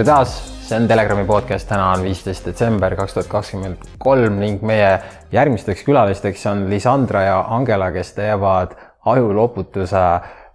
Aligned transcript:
tere 0.00 0.14
taas, 0.16 0.30
see 0.64 0.78
on 0.80 0.86
Telegrami 0.88 1.26
podcast, 1.28 1.66
täna 1.68 1.90
on 1.92 2.00
viisteist 2.06 2.46
detsember 2.48 2.94
kaks 2.96 3.12
tuhat 3.12 3.26
kakskümmend 3.28 3.82
kolm 4.00 4.38
ning 4.40 4.62
meie 4.64 4.94
järgmisteks 5.28 5.82
külalisteks 5.84 6.46
on 6.48 6.62
Lisandra 6.70 7.26
ja 7.26 7.34
Angela, 7.52 7.90
kes 7.92 8.14
teevad 8.16 8.72
ajuloputuse 9.12 10.04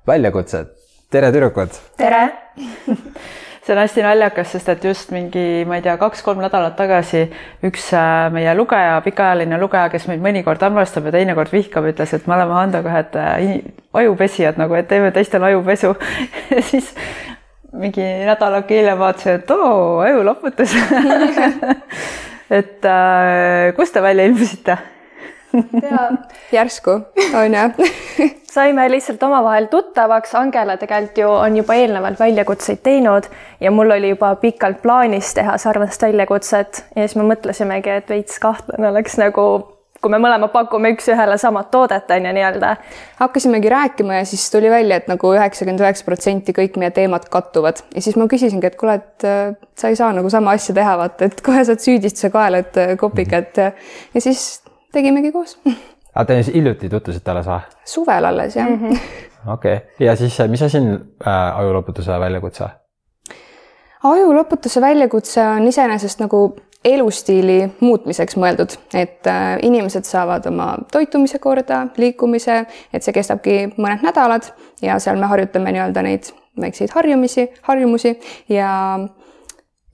väljakutset. 0.10 0.72
tere, 1.14 1.30
tüdrukud! 1.36 1.78
tere 2.02 2.24
see 3.62 3.76
on 3.76 3.84
hästi 3.84 4.08
naljakas, 4.08 4.50
sest 4.56 4.74
et 4.74 4.90
just 4.90 5.14
mingi, 5.14 5.62
ma 5.70 5.78
ei 5.78 5.86
tea, 5.86 5.94
kaks-kolm 6.02 6.42
nädalat 6.42 6.74
tagasi 6.82 7.28
üks 7.70 7.92
äh, 7.94 8.34
meie 8.34 8.58
lugeja, 8.58 8.98
pikaajaline 9.06 9.62
lugeja, 9.62 9.94
kes 9.94 10.10
meid 10.10 10.26
mõnikord 10.26 10.66
armastab 10.66 11.06
ja 11.12 11.20
teinekord 11.20 11.54
vihkab, 11.54 11.86
ütles, 11.94 12.18
et 12.18 12.26
me 12.26 12.40
oleme 12.40 12.58
Handoga 12.64 12.98
ühed 12.98 13.22
äh, 13.22 13.56
ajupesijad 14.02 14.58
nagu, 14.58 14.74
et 14.74 14.90
teeme 14.90 15.14
teistele 15.14 15.54
ajupesu 15.54 15.94
siis 16.72 16.96
mingi 17.76 18.08
nädalake 18.26 18.80
hiljem 18.80 19.00
vaatasin, 19.00 19.42
et 19.42 19.52
oo, 19.52 20.00
ajuloputus 20.06 20.76
et 22.60 22.86
äh, 22.86 23.72
kust 23.76 23.94
te 23.94 24.02
välja 24.02 24.26
ilmusite? 24.26 24.78
Järsku 26.52 26.92
on 26.92 27.54
ju 27.54 27.88
saime 28.56 28.92
lihtsalt 28.92 29.24
omavahel 29.24 29.66
tuttavaks, 29.66 30.36
Angela 30.36 30.78
tegelikult 30.78 31.18
ju 31.18 31.30
on 31.30 31.58
juba 31.58 31.76
eelnevalt 31.76 32.20
väljakutseid 32.20 32.82
teinud 32.84 33.28
ja 33.60 33.72
mul 33.72 33.92
oli 33.92 34.10
juba 34.14 34.36
pikalt 34.36 34.82
plaanis 34.82 35.34
teha 35.34 35.58
sarnast 35.58 36.02
väljakutset. 36.02 36.86
Ja 36.96 37.08
siis 37.08 37.16
me 37.20 37.28
mõtlesimegi, 37.34 37.98
et 38.00 38.10
veits 38.10 38.40
kahtlane 38.40 38.90
oleks 38.90 39.18
nagu 39.20 39.48
kui 40.06 40.14
me 40.14 40.20
mõlemad 40.22 40.52
pakume 40.54 40.92
üks-ühele 40.94 41.38
samat 41.42 41.72
toodet, 41.74 42.12
on 42.14 42.28
ju 42.30 42.34
nii-öelda. 42.38 42.76
hakkasimegi 43.18 43.70
rääkima 43.74 44.20
ja 44.20 44.26
siis 44.30 44.44
tuli 44.54 44.70
välja, 44.70 45.00
et 45.02 45.08
nagu 45.10 45.32
üheksakümmend 45.34 45.82
üheksa 45.82 46.06
protsenti 46.06 46.54
kõik 46.54 46.78
meie 46.78 46.94
teemad 46.94 47.26
kattuvad 47.34 47.82
ja 47.96 48.04
siis 48.06 48.20
ma 48.20 48.30
küsisingi, 48.30 48.70
et 48.70 48.78
kuule, 48.78 49.00
et 49.02 49.26
äh, 49.26 49.56
sa 49.74 49.90
ei 49.90 49.98
saa 49.98 50.12
nagu 50.14 50.30
sama 50.30 50.54
asja 50.54 50.76
teha, 50.78 50.94
vaata, 51.02 51.32
et 51.32 51.42
kohe 51.46 51.66
saad 51.66 51.82
süüdistuse 51.82 52.30
kaela, 52.34 52.62
et 52.62 52.78
äh, 52.78 52.94
kopikad 53.02 53.58
ja 53.58 54.22
siis 54.22 54.62
tegimegi 54.94 55.34
koos. 55.34 55.58
aga 56.14 56.28
te 56.30 56.40
hiljuti 56.54 56.90
tutvusite 56.92 57.34
alles 57.34 57.50
või? 57.50 57.60
suvel 57.96 58.30
alles 58.30 58.56
jah 58.56 58.70
mm 58.70 58.86
-hmm.. 58.86 59.52
okei 59.54 59.76
okay., 59.82 60.06
ja 60.06 60.16
siis 60.16 60.38
mis 60.54 60.62
asi 60.62 60.84
on 60.84 60.94
äh, 61.26 61.60
ajuloputuse 61.64 62.20
väljakutse? 62.20 62.70
ajuloputuse 64.04 64.82
väljakutse 64.82 65.42
on 65.42 65.68
iseenesest 65.68 66.20
nagu 66.20 66.46
elustiili 66.86 67.60
muutmiseks 67.80 68.38
mõeldud, 68.40 68.78
et 68.94 69.28
äh, 69.30 69.58
inimesed 69.66 70.08
saavad 70.08 70.46
oma 70.52 70.72
toitumise 70.92 71.40
korda, 71.44 71.86
liikumise, 71.98 72.62
et 72.94 73.06
see 73.06 73.16
kestabki 73.16 73.58
mõned 73.76 74.06
nädalad 74.06 74.52
ja 74.86 75.00
seal 75.02 75.20
me 75.20 75.30
harjutame 75.32 75.74
nii-öelda 75.76 76.06
neid 76.06 76.32
väikseid 76.62 76.94
harjumisi, 76.96 77.50
harjumusi 77.68 78.16
ja 78.50 78.70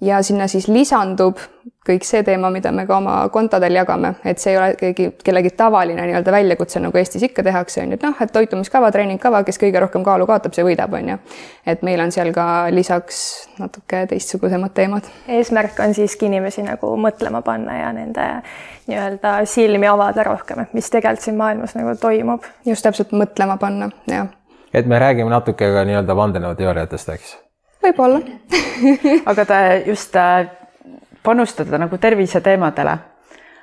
ja 0.02 0.22
sinna 0.26 0.48
siis 0.48 0.68
lisandub 0.68 1.40
kõik 1.88 2.06
see 2.06 2.22
teema, 2.26 2.52
mida 2.54 2.70
me 2.74 2.84
ka 2.86 2.98
oma 3.00 3.16
kontodel 3.34 3.74
jagame, 3.74 4.14
et 4.28 4.42
see 4.42 4.52
ei 4.54 4.58
ole 4.60 4.74
keegi, 4.78 5.08
kellegi 5.26 5.50
tavaline 5.58 6.04
nii-öelda 6.06 6.34
väljakutse, 6.34 6.80
nagu 6.84 6.98
Eestis 6.98 7.26
ikka 7.26 7.44
tehakse, 7.46 7.82
on 7.82 7.94
ju, 7.94 7.98
et 7.98 8.06
noh, 8.06 8.22
et 8.22 8.34
toitumiskava, 8.34 8.92
treeningkava, 8.94 9.42
kes 9.48 9.58
kõige 9.62 9.82
rohkem 9.82 10.06
kaalu 10.06 10.28
kaotab, 10.30 10.54
see 10.54 10.66
võidab, 10.68 10.94
on 10.98 11.10
ju. 11.14 11.18
et 11.74 11.82
meil 11.86 12.06
on 12.06 12.14
seal 12.14 12.30
ka 12.38 12.46
lisaks 12.74 13.24
natuke 13.58 14.06
teistsugusemad 14.14 14.76
teemad. 14.78 15.10
eesmärk 15.40 15.82
on 15.82 15.98
siiski 15.98 16.30
inimesi 16.30 16.66
nagu 16.68 16.94
mõtlema 17.02 17.42
panna 17.46 17.80
ja 17.80 17.92
nende 17.98 18.30
nii-öelda 18.86 19.40
silmi 19.50 19.90
avada 19.90 20.26
rohkem, 20.30 20.62
et 20.62 20.78
mis 20.78 20.90
tegelikult 20.94 21.26
siin 21.26 21.38
maailmas 21.42 21.74
nagu 21.78 21.98
toimub. 21.98 22.46
just 22.66 22.86
täpselt 22.86 23.14
mõtlema 23.18 23.58
panna, 23.58 23.90
jah. 24.10 24.30
et 24.74 24.86
me 24.86 25.02
räägime 25.02 25.34
natuke 25.34 25.74
ka 25.74 25.88
nii-öelda 25.90 26.16
vandenõuteooriatest, 26.16 27.18
eks 27.18 27.40
võib-olla 27.84 28.22
aga 29.32 29.46
te 29.46 29.62
just 29.88 30.16
äh, 30.20 30.46
panustate 31.24 31.78
nagu 31.82 31.98
terviseteemadele, 32.02 32.98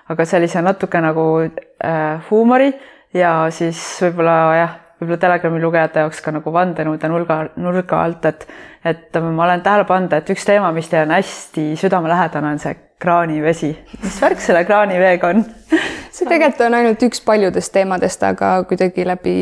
aga 0.09 0.27
sellise 0.27 0.62
natuke 0.62 1.01
nagu 1.03 1.27
äh, 1.43 2.31
huumori 2.31 2.73
ja 3.15 3.33
siis 3.55 3.81
võib-olla 4.03 4.37
jah, 4.57 4.75
võib-olla 5.01 5.21
Telegrami 5.23 5.62
lugejate 5.62 6.05
jaoks 6.05 6.21
ka 6.25 6.34
nagu 6.34 6.53
vandenõude 6.55 7.11
nurga, 7.11 7.45
nurga 7.57 8.03
alt, 8.05 8.28
et 8.31 8.49
et 8.89 9.17
ma 9.21 9.45
olen 9.45 9.61
tähele 9.61 9.84
pannud, 9.84 10.12
et 10.15 10.28
üks 10.31 10.47
teema, 10.47 10.71
mis 10.73 10.87
teil 10.89 11.09
on 11.09 11.17
hästi 11.17 11.73
südamelähedane, 11.77 12.53
on 12.55 12.61
see 12.62 12.77
kraanivesi. 12.99 13.73
mis 14.03 14.21
värk 14.23 14.41
selle 14.43 14.65
kraaniveega 14.65 15.33
on 15.34 15.43
see 16.15 16.28
tegelikult 16.28 16.62
on 16.67 16.78
ainult 16.78 17.03
üks 17.07 17.21
paljudest 17.27 17.73
teemadest, 17.75 18.23
aga 18.27 18.53
kuidagi 18.69 19.07
läbi 19.07 19.34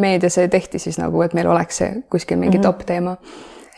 meedia 0.00 0.30
see 0.30 0.48
tehti 0.48 0.78
siis 0.82 0.98
nagu, 0.98 1.22
et 1.22 1.34
meil 1.34 1.50
oleks 1.50 1.82
see 1.82 1.90
kuskil 2.10 2.38
mingi 2.38 2.58
mm 2.58 2.62
-hmm. 2.62 2.70
top 2.70 2.86
teema 2.86 3.16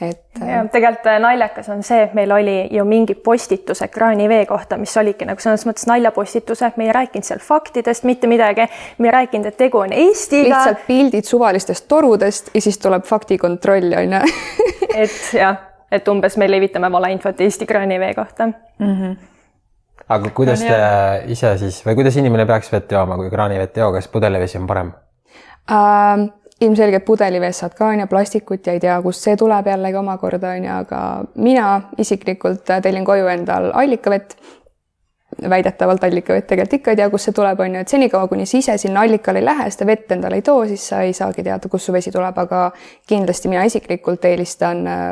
et. 0.00 0.22
ja 0.40 0.60
äh, 0.60 0.70
tegelikult 0.72 1.06
äh, 1.06 1.18
naljakas 1.20 1.68
on 1.72 1.82
see, 1.86 2.02
et 2.04 2.14
meil 2.14 2.32
oli 2.32 2.56
ju 2.70 2.84
mingi 2.84 3.14
postitus 3.14 3.82
ekraanivee 3.86 4.46
kohta, 4.46 4.78
mis 4.80 4.96
oligi 5.00 5.28
nagu 5.28 5.40
selles 5.40 5.66
mõttes 5.68 5.86
naljapostitused, 5.88 6.76
me 6.76 6.88
ei 6.88 6.96
rääkinud 6.96 7.26
seal 7.26 7.40
faktidest 7.42 8.04
mitte 8.08 8.28
midagi, 8.30 8.68
me 8.98 9.08
ei 9.08 9.14
rääkinud, 9.18 9.48
et 9.52 9.56
tegu 9.60 9.80
on 9.84 9.94
Eestiga. 9.96 10.48
lihtsalt 10.50 10.84
pildid 10.88 11.28
suvalistest 11.28 11.88
torudest 11.88 12.50
ja 12.54 12.64
siis 12.64 12.78
tuleb 12.82 13.06
faktikontroll 13.08 13.96
on 13.96 14.18
ju 14.18 14.20
et 15.04 15.16
jah, 15.36 15.56
et 15.92 16.08
umbes 16.08 16.36
me 16.36 16.50
levitame 16.50 16.92
valeinfot 16.92 17.40
Eesti 17.40 17.66
kraanivee 17.66 18.14
kohta 18.14 18.46
mm. 18.46 18.92
-hmm 18.92 19.16
aga 20.08 20.30
kuidas 20.30 20.60
te 20.62 20.76
ise 21.34 21.58
siis 21.58 21.80
või 21.86 21.96
kuidas 21.98 22.16
inimene 22.16 22.46
peaks 22.46 22.70
vett 22.72 22.92
jooma, 22.92 23.16
kui 23.16 23.30
kraanivett 23.30 23.76
ei 23.76 23.82
joo, 23.82 23.92
kas 23.92 24.08
pudelivesi 24.08 24.58
on 24.58 24.66
parem 24.66 24.92
ähm,? 25.70 26.28
Ilmselgelt 26.60 27.04
pudeliveest 27.04 27.60
saad 27.60 27.74
ka 27.76 27.88
on 27.92 28.00
ju 28.00 28.06
plastikut 28.06 28.66
ja 28.66 28.72
ei 28.72 28.80
tea, 28.80 28.96
kust 29.02 29.24
see 29.26 29.36
tuleb 29.36 29.66
jällegi 29.66 29.98
omakorda 30.00 30.54
on 30.56 30.64
ju, 30.64 30.70
aga 30.72 31.00
mina 31.34 31.66
isiklikult 31.98 32.64
tellin 32.82 33.04
koju 33.04 33.26
endal 33.32 33.72
allikavett. 33.74 34.36
väidetavalt 35.50 36.04
allikavett, 36.04 36.46
tegelikult 36.46 36.72
ikka 36.72 36.90
ei 36.90 36.96
tea, 36.96 37.08
kust 37.10 37.28
see 37.28 37.34
tuleb, 37.36 37.60
on 37.60 37.74
ju, 37.74 37.80
et 37.82 37.92
senikaua, 37.92 38.28
kuni 38.28 38.46
sa 38.46 38.56
ise 38.56 38.76
sinna 38.78 39.02
allikale 39.04 39.42
ei 39.42 39.44
lähe, 39.44 39.66
seda 39.74 39.86
vett 39.86 40.12
endale 40.14 40.38
ei 40.38 40.42
too, 40.42 40.62
siis 40.70 40.86
sa 40.88 41.02
ei 41.04 41.12
saagi 41.12 41.42
teada, 41.44 41.68
kust 41.68 41.90
su 41.90 41.92
vesi 41.92 42.12
tuleb, 42.14 42.38
aga 42.38 42.60
kindlasti 43.10 43.50
mina 43.52 43.66
isiklikult 43.68 44.24
eelistan 44.24 44.86
äh, 44.86 45.04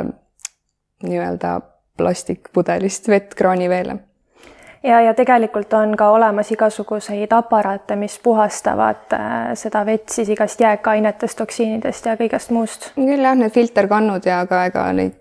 nii-öelda 1.02 1.58
plastikpudelist 1.98 3.10
vett 3.10 3.34
kraaniveele 3.34 3.98
ja, 4.84 5.00
ja 5.00 5.14
tegelikult 5.14 5.72
on 5.72 5.96
ka 5.98 6.10
olemas 6.14 6.50
igasuguseid 6.54 7.32
aparaate, 7.32 7.96
mis 7.96 8.18
puhastavad 8.22 9.16
äh, 9.16 9.52
seda 9.58 9.84
vett 9.86 10.12
siis 10.12 10.30
igast 10.34 10.60
jääkainetest, 10.60 11.38
toksiinidest 11.38 12.10
ja 12.10 12.16
kõigest 12.20 12.54
muust. 12.54 12.90
küll 12.98 13.24
jah, 13.24 13.36
need 13.38 13.54
filterkannud 13.54 14.26
ja 14.28 14.42
aga 14.44 14.64
ega 14.70 14.86
neid 14.96 15.20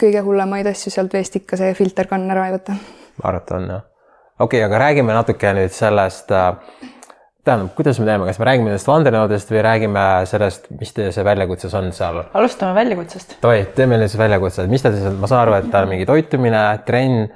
kõige 0.00 0.20
hullemaid 0.24 0.68
asju 0.72 0.92
sealt 0.92 1.14
veest 1.16 1.38
ikka 1.40 1.58
see 1.60 1.72
filterkann 1.76 2.30
ära 2.32 2.48
ei 2.48 2.58
võta. 2.58 2.76
ma 3.22 3.30
arvan, 3.30 3.42
et 3.42 3.56
on 3.58 3.70
jah. 3.76 3.86
okei 4.38 4.60
okay,, 4.60 4.66
aga 4.68 4.84
räägime 4.88 5.16
natuke 5.16 5.54
nüüd 5.56 5.74
sellest 5.76 6.32
äh, 6.34 6.52
tähendab, 7.46 7.72
kuidas 7.78 8.00
me 8.02 8.06
teeme, 8.08 8.26
kas 8.26 8.40
me 8.42 8.48
räägime 8.48 8.72
nendest 8.72 8.88
vandenõudest 8.90 9.50
või 9.54 9.64
räägime 9.64 10.04
sellest, 10.28 10.70
mis 10.80 10.92
teie 10.96 11.12
see 11.14 11.24
väljakutses 11.26 11.74
on 11.78 11.92
seal? 11.94 12.24
alustame 12.34 12.74
väljakutsest. 12.80 13.36
Davai, 13.42 13.64
teeme 13.76 14.00
nüüd 14.00 14.10
see 14.12 14.20
väljakutse, 14.20 14.66
mis 14.70 14.82
ta 14.84 14.92
siis, 14.94 15.06
ma 15.20 15.30
saan 15.30 15.44
aru, 15.44 15.58
et 15.60 15.68
ta 15.70 15.84
on 15.84 15.92
mingi 15.92 16.08
toitumine, 16.08 16.62
trenn 16.88 17.28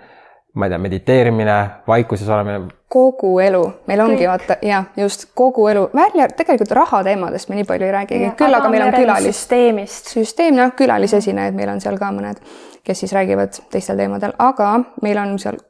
ma 0.54 0.66
ei 0.66 0.70
tea, 0.70 0.78
mediteerimine, 0.78 1.56
vaikuses 1.86 2.28
olemine. 2.28 2.60
kogu 2.88 3.38
elu, 3.38 3.62
meil 3.86 4.00
ongi 4.00 4.24
Kõik. 4.24 4.28
vaata 4.28 4.56
ja 4.66 4.84
just 4.96 5.28
kogu 5.34 5.68
elu, 5.68 5.88
välja 5.94 6.28
tegelikult 6.36 6.70
raha 6.74 7.02
teemadest 7.06 7.48
me 7.48 7.60
nii 7.60 7.64
palju 7.68 7.86
ei 7.86 7.92
räägigi, 7.92 8.30
küll 8.36 8.54
aga 8.54 8.68
meil 8.68 8.86
on 8.86 8.94
külalis. 8.94 9.36
süsteemist. 9.36 10.10
süsteem, 10.14 10.56
noh, 10.58 10.72
külalisesinejaid 10.76 11.54
meil 11.54 11.70
on 11.70 11.80
seal 11.80 11.98
ka 11.98 12.10
mõned, 12.14 12.42
kes 12.84 13.04
siis 13.04 13.12
räägivad 13.14 13.60
teistel 13.70 14.00
teemadel, 14.00 14.34
aga 14.38 14.72
meil 15.02 15.18
on 15.22 15.38
seal 15.38 15.60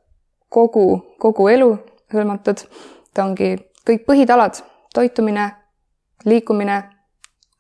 kogu, 0.49 0.87
kogu 1.19 1.49
elu 1.49 1.75
hõlmatud. 2.15 2.65
ta 3.15 3.25
ongi 3.25 3.56
kõik 3.87 4.06
põhitalad, 4.06 4.62
toitumine, 4.94 5.50
liikumine, 6.25 6.83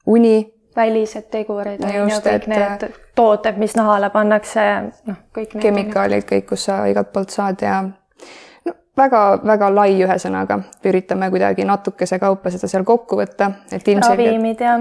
uni 0.06 0.60
välised 0.76 1.28
tegurid 1.30 1.82
on 1.84 1.94
ju 1.94 2.20
kõik 2.24 2.46
need 2.50 2.84
äh, 2.86 2.98
tooted, 3.20 3.58
mis 3.60 3.76
nahale 3.76 4.10
pannakse, 4.14 4.66
noh, 5.08 5.18
kõik 5.36 5.54
need. 5.54 5.64
kemikaalid 5.66 6.28
kõik, 6.28 6.46
kus 6.52 6.68
sa 6.70 6.82
igalt 6.90 7.12
poolt 7.14 7.34
saad 7.34 7.64
ja 7.64 7.80
no 7.84 8.76
väga-väga 9.00 9.70
lai, 9.74 9.90
ühesõnaga 10.04 10.60
üritame 10.88 11.30
kuidagi 11.32 11.66
natukese 11.68 12.20
kaupa 12.22 12.52
seda 12.54 12.70
seal 12.70 12.86
kokku 12.88 13.20
võtta, 13.20 13.52
et 13.72 13.88
ilmselgelt. 13.88 14.30
ravimid 14.32 14.64
ja. 14.64 14.78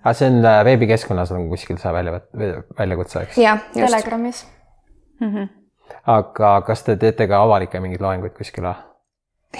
aga 0.00 0.16
see 0.18 0.30
on 0.32 0.40
äh, 0.42 0.62
veebikeskkonnas 0.70 1.34
on 1.36 1.48
kuskil 1.52 1.78
see 1.82 1.94
välja, 1.94 2.20
väljakutse, 2.78 3.28
eks? 3.28 3.38
jah, 3.38 3.62
just. 3.70 3.86
Telegramis 3.86 4.46
mm. 5.20 5.30
-hmm. 5.30 5.48
aga 6.18 6.56
kas 6.66 6.82
te 6.82 6.96
teete 6.96 7.28
ka 7.30 7.42
avalikke 7.46 7.80
mingeid 7.80 8.02
loenguid 8.04 8.36
kuskil 8.38 8.66
või? 8.66 8.76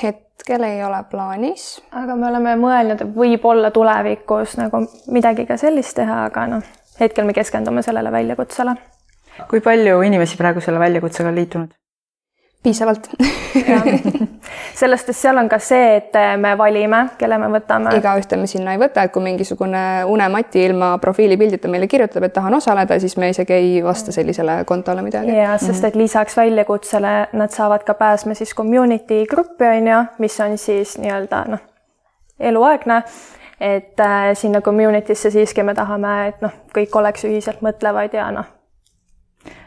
hetkel 0.02 0.62
ei 0.67 0.85
ole 0.85 1.05
plaanis. 1.11 1.82
aga 1.93 2.17
me 2.17 2.29
oleme 2.29 2.56
mõelnud, 2.58 3.02
et 3.02 3.17
võib-olla 3.17 3.70
tulevikus 3.70 4.56
nagu 4.58 4.85
midagi 5.06 5.47
ka 5.47 5.56
sellist 5.56 5.97
teha, 5.97 6.25
aga 6.31 6.47
noh, 6.56 6.73
hetkel 7.00 7.25
me 7.25 7.32
keskendume 7.32 7.82
sellele 7.82 8.12
väljakutsele. 8.12 8.75
kui 9.50 9.61
palju 9.61 10.02
inimesi 10.02 10.37
praegu 10.37 10.61
selle 10.61 10.79
väljakutsega 10.79 11.29
on 11.29 11.35
liitunud? 11.35 11.73
piisavalt 12.64 13.08
sellest, 14.81 15.08
et 15.08 15.17
seal 15.17 15.37
on 15.37 15.49
ka 15.52 15.58
see, 15.62 15.99
et 15.99 16.17
me 16.41 16.55
valime, 16.58 17.02
kelle 17.20 17.37
me 17.38 17.50
võtame. 17.52 17.93
igaühte 17.99 18.38
me 18.41 18.49
sinna 18.50 18.73
ei 18.75 18.81
võta, 18.81 19.05
et 19.05 19.12
kui 19.12 19.23
mingisugune 19.25 19.82
unemati 20.11 20.64
ilma 20.64 20.94
profiilipildita 21.02 21.69
meile 21.73 21.88
kirjutab, 21.91 22.25
et 22.25 22.35
tahan 22.37 22.56
osaleda, 22.56 22.99
siis 23.02 23.19
me 23.20 23.29
isegi 23.35 23.56
ei 23.56 23.70
vasta 23.85 24.14
sellisele 24.17 24.62
kontole 24.69 25.05
midagi. 25.05 25.37
ja 25.37 25.58
sest, 25.61 25.85
et 25.85 25.99
lisaks 25.99 26.38
väljakutsele 26.40 27.14
nad 27.37 27.55
saavad 27.55 27.85
ka 27.85 27.99
pääsma 28.00 28.37
siis 28.38 28.56
community 28.56 29.25
gruppi 29.31 29.69
on 29.69 29.93
ju, 29.93 30.02
mis 30.25 30.40
on 30.40 30.58
siis 30.58 30.97
nii-öelda 31.05 31.44
noh, 31.52 31.64
eluaegne 32.40 33.02
et 33.61 34.01
äh, 34.01 34.33
sinna 34.35 34.61
community'sse 34.61 35.31
siiski 35.31 35.62
me 35.62 35.75
tahame, 35.75 36.17
et 36.29 36.45
noh, 36.45 36.53
kõik 36.75 36.97
oleks 36.99 37.25
ühiselt 37.29 37.62
mõtlevad 37.65 38.15
ja 38.15 38.31
noh, 38.35 38.51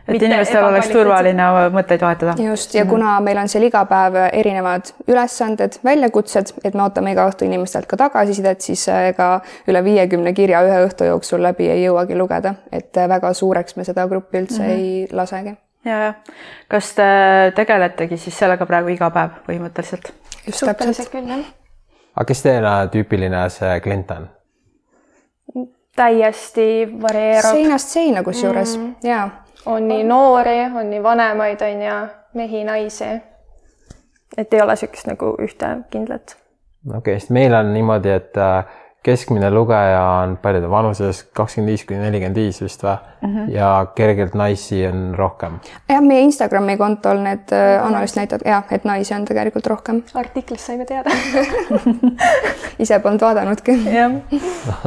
et 0.08 0.22
inimestel 0.22 0.64
oleks 0.64 0.90
turvaline 0.92 1.48
mõtteid 1.74 2.02
vahetada. 2.02 2.36
just, 2.42 2.76
ja 2.76 2.86
kuna 2.90 3.18
meil 3.24 3.38
on 3.42 3.52
seal 3.52 3.68
iga 3.68 3.84
päev 3.90 4.18
erinevad 4.32 4.92
ülesanded, 5.08 5.80
väljakutsed, 5.86 6.54
et 6.64 6.78
me 6.78 6.86
ootame 6.86 7.14
iga 7.16 7.28
õhtu 7.30 7.48
inimestelt 7.48 7.90
ka 7.90 8.00
tagasisidet, 8.00 8.64
siis 8.66 8.88
äh, 8.92 9.10
ega 9.12 9.30
üle 9.68 9.84
viiekümne 9.84 10.34
kirja 10.38 10.64
ühe 10.68 10.82
õhtu 10.88 11.10
jooksul 11.10 11.44
läbi 11.44 11.70
ei 11.72 11.84
jõuagi 11.86 12.18
lugeda, 12.18 12.56
et 12.72 12.98
äh, 12.98 13.10
väga 13.10 13.34
suureks 13.38 13.78
me 13.78 13.88
seda 13.88 14.08
gruppi 14.08 14.44
üldse 14.44 14.62
mm 14.62 14.68
-hmm. 14.68 14.74
ei 14.74 15.08
lasegi. 15.12 15.58
ja, 15.86 16.00
ja 16.06 16.14
kas 16.68 16.94
te 16.96 17.12
tegeletegi 17.56 18.18
siis 18.18 18.40
sellega 18.40 18.66
praegu 18.66 18.96
iga 18.96 19.10
päev 19.10 19.40
põhimõtteliselt? 19.48 20.14
just 20.48 20.66
täpselt. 20.66 21.10
küll, 21.12 21.28
jah. 21.28 21.57
Aga 22.18 22.26
kes 22.28 22.42
teil 22.44 22.66
tüüpiline 22.92 23.44
see 23.54 23.80
klient 23.86 24.12
on? 24.12 24.30
täiesti 25.98 26.88
varieerub. 27.02 27.52
seinast 27.52 27.94
seina 27.94 28.24
kusjuures 28.24 28.78
mm. 28.78 28.96
ja 29.04 29.30
on 29.66 29.88
nii 29.88 30.04
noori, 30.04 30.60
on 30.66 30.90
nii 30.90 31.04
vanemaid, 31.04 31.62
on 31.62 31.82
ju, 31.82 31.96
mehi, 32.34 32.64
naisi. 32.64 33.06
et 34.38 34.54
ei 34.54 34.62
ole 34.62 34.76
niisugust 34.76 35.08
nagu 35.10 35.32
ühte 35.44 35.72
kindlat. 35.92 36.38
okei 36.88 36.98
okay,, 36.98 37.20
sest 37.20 37.34
meil 37.34 37.54
on 37.54 37.74
niimoodi, 37.74 38.14
et 38.14 38.38
äh, 38.38 38.78
keskmine 39.08 39.50
lugeja 39.54 40.02
on 40.24 40.36
paljude 40.42 40.70
vanuses 40.70 41.24
kakskümmend 41.38 41.72
viis 41.72 41.86
kuni 41.88 42.02
nelikümmend 42.04 42.40
viis 42.42 42.60
vist 42.62 42.84
või 42.84 42.96
mm? 42.96 43.30
-hmm. 43.30 43.52
ja 43.56 43.70
kergelt 43.96 44.36
naisi 44.36 44.82
on 44.88 45.14
rohkem. 45.18 45.60
jah, 45.90 46.02
meie 46.04 46.26
Instagrami 46.28 46.78
kontol 46.78 47.24
need 47.24 47.54
äh, 47.56 47.78
analüüs 47.86 48.18
näitab 48.20 48.44
jah, 48.46 48.66
et 48.72 48.84
naisi 48.84 49.16
on 49.16 49.26
tegelikult 49.26 49.68
rohkem. 49.68 50.04
artiklist 50.14 50.68
saime 50.68 50.86
teada 50.86 51.10
ise 52.84 53.00
polnud 53.00 53.22
vaadanudki. 53.22 53.80
jah. 53.94 54.12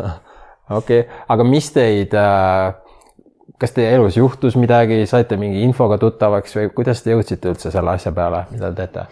okei 0.80 1.08
aga 1.28 1.44
mis 1.44 1.72
teid 1.72 2.14
äh, 2.14 2.74
kas 3.60 3.72
teie 3.76 3.90
elus 3.94 4.16
juhtus 4.16 4.56
midagi, 4.56 5.02
saite 5.06 5.36
mingi 5.36 5.64
infoga 5.66 5.98
tuttavaks 6.00 6.56
või 6.56 6.70
kuidas 6.76 7.02
te 7.02 7.12
jõudsite 7.12 7.52
üldse 7.52 7.72
selle 7.72 7.92
asja 7.92 8.12
peale, 8.12 8.46
mida 8.52 8.72
te 8.72 8.86
teete? 8.86 9.08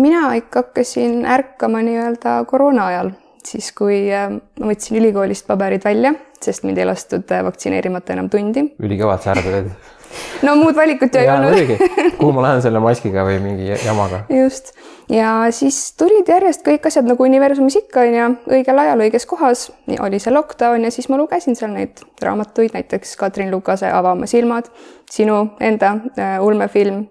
mina 0.00 0.34
ikka 0.34 0.62
hakkasin 0.64 1.26
ärkama 1.26 1.82
nii-öelda 1.84 2.38
koroona 2.48 2.86
ajal, 2.86 3.10
siis 3.46 3.70
kui 3.76 4.02
ma 4.10 4.72
võtsin 4.72 4.98
ülikoolist 5.00 5.46
paberid 5.48 5.84
välja, 5.86 6.14
sest 6.40 6.66
mind 6.66 6.80
ei 6.80 6.88
lastud 6.88 7.30
äh, 7.32 7.44
vaktsineerimata 7.46 8.16
enam 8.16 8.30
tundi. 8.32 8.70
ülikõvad 8.82 9.24
säärad 9.24 9.48
olid 9.52 9.72
no 10.46 10.56
muud 10.58 10.76
valikut 10.76 11.14
ju 11.14 11.20
ei 11.20 11.30
olnud. 11.30 12.14
kuhu 12.18 12.32
ma 12.36 12.48
lähen 12.48 12.62
selle 12.64 12.82
maskiga 12.82 13.24
või 13.26 13.38
mingi 13.42 13.70
jamaga? 13.84 14.24
just 14.32 14.74
ja 15.10 15.32
siis 15.54 15.78
tulid 15.98 16.28
järjest 16.28 16.62
kõik 16.66 16.86
asjad 16.90 17.08
nagu 17.08 17.24
universumis 17.26 17.78
ikka 17.82 18.04
onju, 18.06 18.26
õigel 18.56 18.82
ajal 18.84 19.04
õiges 19.06 19.26
kohas. 19.30 19.68
oli 19.98 20.20
see 20.22 20.34
lockdown 20.34 20.86
ja 20.86 20.92
siis 20.94 21.08
ma 21.10 21.18
lugesin 21.20 21.58
seal 21.58 21.72
neid 21.74 22.02
raamatuid, 22.22 22.74
näiteks 22.76 23.16
Katrin 23.20 23.50
Lukase 23.50 23.90
Ava 23.90 24.14
oma 24.16 24.28
silmad, 24.30 24.70
sinu 25.10 25.40
enda 25.60 25.96
äh, 26.18 26.36
ulmefilm. 26.42 27.06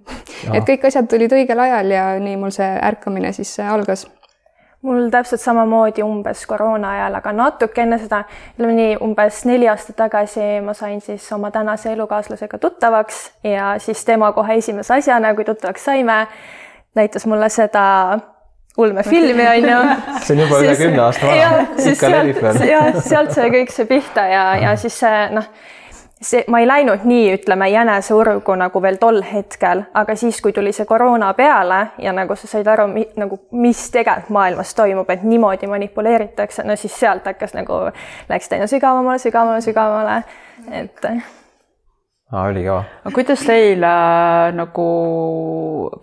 et 0.54 0.64
kõik 0.68 0.88
asjad 0.88 1.10
tulid 1.12 1.34
õigel 1.36 1.60
ajal 1.60 1.92
ja 1.96 2.08
nii 2.20 2.40
mul 2.40 2.56
see 2.56 2.72
ärkamine 2.92 3.34
siis 3.36 3.58
äh, 3.60 3.74
algas 3.74 4.08
mul 4.82 5.10
täpselt 5.12 5.42
samamoodi 5.42 6.04
umbes 6.04 6.46
koroona 6.48 6.94
ajal, 6.96 7.18
aga 7.20 7.34
natuke 7.36 7.84
enne 7.84 8.00
seda, 8.00 8.22
ütleme 8.56 8.76
nii 8.78 8.96
umbes 9.04 9.44
neli 9.50 9.68
aastat 9.68 9.98
tagasi 10.00 10.62
ma 10.64 10.76
sain 10.78 11.02
siis 11.04 11.26
oma 11.36 11.52
tänase 11.52 11.92
elukaaslasega 11.94 12.58
tuttavaks 12.58 13.22
ja 13.44 13.74
siis 13.84 14.06
tema 14.08 14.32
kohe 14.32 14.60
esimese 14.62 14.94
asjana, 14.96 15.34
kui 15.36 15.46
tuttavaks 15.46 15.86
saime, 15.92 16.22
näitas 16.96 17.28
mulle 17.28 17.50
seda 17.52 17.86
ulmefilmi, 18.78 19.48
on 19.48 19.70
ju. 19.70 19.82
see 20.24 20.38
on 20.38 20.46
juba 20.46 20.62
üle 20.64 20.78
kümne 20.80 21.04
aasta 21.04 21.28
vana. 21.28 21.66
ikka 21.92 22.14
levib 22.14 22.40
veel. 22.46 22.64
ja 22.70 22.86
sealt 23.04 23.36
sai 23.36 23.52
kõik 23.52 23.76
see 23.76 23.90
pihta 23.90 24.24
ja, 24.32 24.46
ja 24.64 24.78
siis 24.80 24.96
see 25.04 25.28
noh 25.36 25.52
see, 26.22 26.44
ma 26.48 26.60
ei 26.60 26.68
läinud 26.68 27.06
nii, 27.08 27.34
ütleme, 27.38 27.70
jäneseurgu 27.72 28.56
nagu 28.60 28.82
veel 28.82 29.00
tol 29.00 29.22
hetkel, 29.26 29.84
aga 29.94 30.16
siis, 30.20 30.42
kui 30.42 30.54
tuli 30.54 30.74
see 30.76 30.88
koroona 30.90 31.32
peale 31.34 31.80
ja 31.98 32.14
nagu 32.16 32.36
sa 32.36 32.48
said 32.48 32.68
aru, 32.68 32.90
nagu 33.20 33.40
mis 33.52 33.86
tegelikult 33.94 34.34
maailmas 34.36 34.76
toimub, 34.76 35.10
et 35.10 35.24
niimoodi 35.24 35.68
manipuleeritakse, 35.72 36.64
no 36.68 36.76
siis 36.80 37.00
sealt 37.00 37.28
hakkas 37.30 37.56
nagu, 37.58 37.86
läks 38.30 38.52
aina 38.52 38.68
sügavamale, 38.68 39.20
sügavamale, 39.20 39.62
sügavamale, 39.66 40.24
et 40.72 41.12
aa, 42.32 42.44
ülikõva. 42.52 42.84
aga 43.04 43.14
kuidas 43.16 43.44
teil 43.48 43.84
äh, 43.86 44.50
nagu, 44.58 44.88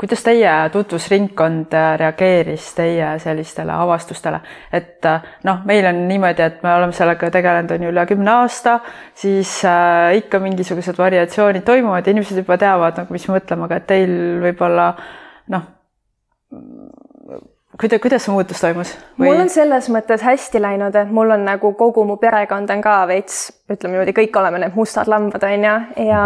kuidas 0.01 0.25
teie 0.27 0.55
tutvusringkond 0.75 1.77
äh, 1.79 1.89
reageeris 2.03 2.73
teie 2.79 3.13
sellistele 3.23 3.75
avastustele, 3.77 4.41
et 4.75 5.07
äh, 5.07 5.31
noh, 5.47 5.63
meil 5.69 5.87
on 5.91 6.03
niimoodi, 6.11 6.47
et 6.47 6.63
me 6.67 6.75
oleme 6.75 6.97
sellega 6.97 7.31
tegelenud 7.39 7.77
on 7.77 7.87
ju 7.87 7.95
üle 7.95 8.07
kümne 8.11 8.35
aasta, 8.43 8.79
siis 9.15 9.59
äh, 9.69 10.17
ikka 10.23 10.43
mingisugused 10.43 10.99
variatsioonid 10.99 11.67
toimuvad. 11.67 12.11
Inimesed 12.11 12.43
juba 12.43 12.59
teavad 12.61 12.99
nagu, 13.03 13.15
mis 13.15 13.29
mõtlema, 13.31 13.71
aga 13.71 13.81
et 13.81 13.91
teil 13.95 14.17
võib-olla 14.43 14.93
noh 15.55 15.73
kuidas, 17.81 18.01
kuidas 18.01 18.25
see 18.25 18.35
muutus 18.35 18.61
toimus 18.63 18.93
Või...? 19.19 19.29
mul 19.29 19.43
on 19.45 19.51
selles 19.53 19.89
mõttes 19.93 20.25
hästi 20.25 20.63
läinud, 20.63 20.97
et 20.97 21.13
mul 21.13 21.35
on 21.35 21.45
nagu 21.47 21.73
kogu 21.79 22.05
mu 22.09 22.17
perekond 22.21 22.71
on 22.73 22.83
ka 22.85 22.97
veits, 23.11 23.51
ütleme 23.71 23.97
niimoodi, 23.97 24.15
kõik 24.17 24.39
oleme 24.41 24.63
need 24.63 24.79
mustad 24.79 25.11
lambad, 25.11 25.45
on 25.47 25.67
ju, 25.69 25.77
ja 26.09 26.23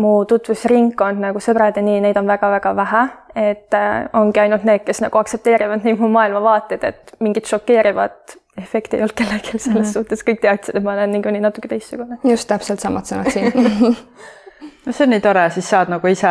mu 0.00 0.14
tutvusringkond 0.28 1.22
nagu 1.22 1.42
sõbrad 1.44 1.78
ja 1.78 1.84
nii, 1.84 2.02
neid 2.08 2.20
on 2.20 2.28
väga-väga 2.30 2.74
vähe. 2.78 3.06
et 3.38 3.74
äh, 3.76 4.08
ongi 4.18 4.40
ainult 4.42 4.64
need, 4.66 4.82
kes 4.86 5.02
nagu 5.04 5.18
aktsepteerivad 5.20 5.84
neid 5.86 6.00
mu 6.00 6.08
maailmavaateid, 6.10 6.84
et 6.84 7.12
mingit 7.22 7.46
šokeerivat 7.46 8.38
efekti 8.58 8.96
ei 8.96 9.04
olnud 9.04 9.14
kellelgi 9.14 9.58
selles 9.58 9.68
mm 9.68 9.82
-hmm. 9.82 9.92
suhtes, 9.92 10.24
kõik 10.26 10.40
teadsid, 10.42 10.76
et 10.76 10.82
ma 10.82 10.96
olen 10.96 11.12
niikuinii 11.14 11.40
natuke 11.40 11.68
teistsugune. 11.68 12.18
just 12.24 12.48
täpselt 12.48 12.80
samad 12.80 13.06
sõnad 13.06 13.30
siin 13.30 13.52
no 14.88 14.92
see 14.96 15.04
on 15.04 15.12
nii 15.12 15.20
tore, 15.20 15.42
siis 15.52 15.66
saad 15.68 15.90
nagu 15.92 16.08
ise 16.08 16.30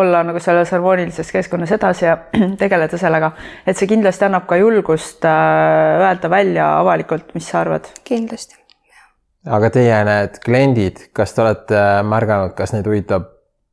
olla 0.00 0.22
nagu 0.24 0.40
selles 0.40 0.70
harmoonilises 0.72 1.32
keskkonnas 1.34 1.74
edasi 1.76 2.06
ja 2.06 2.16
tegeleda 2.62 2.98
sellega, 3.00 3.32
et 3.68 3.76
see 3.76 3.90
kindlasti 3.90 4.24
annab 4.26 4.46
ka 4.48 4.56
julgust 4.60 5.26
äh, 5.28 6.06
öelda 6.06 6.30
välja 6.32 6.70
avalikult, 6.78 7.34
mis 7.36 7.50
sa 7.52 7.60
arvad. 7.60 7.90
kindlasti. 8.08 8.56
aga 9.58 9.70
teie 9.74 10.00
need 10.08 10.40
kliendid, 10.44 11.04
kas 11.16 11.36
te 11.36 11.44
olete 11.44 11.76
äh, 11.76 12.00
märganud, 12.06 12.56
kas 12.56 12.72
neid 12.76 12.88
huvitab 12.88 13.28